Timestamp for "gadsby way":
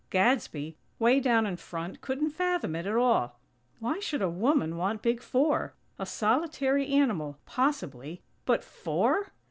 0.09-1.19